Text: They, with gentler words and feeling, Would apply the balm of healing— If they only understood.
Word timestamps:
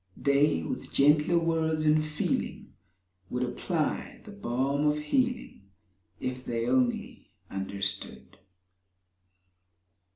They, 0.17 0.63
with 0.63 0.91
gentler 0.91 1.37
words 1.37 1.85
and 1.85 2.03
feeling, 2.03 2.73
Would 3.29 3.43
apply 3.43 4.21
the 4.25 4.31
balm 4.31 4.87
of 4.87 4.97
healing— 4.97 5.69
If 6.19 6.43
they 6.43 6.65
only 6.67 7.29
understood. 7.51 8.39